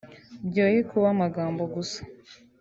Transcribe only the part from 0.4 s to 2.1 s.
byoye kuba amagambo gusa